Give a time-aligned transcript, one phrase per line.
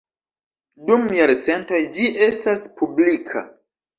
[0.87, 3.45] Dum jarcentoj ĝi estas publika.